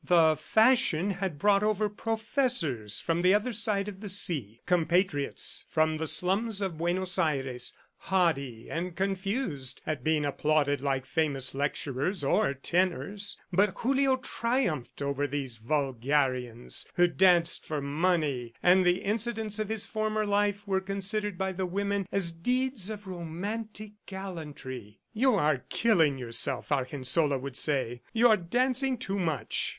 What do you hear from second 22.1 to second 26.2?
as deeds of romantic gallantry. "You are killing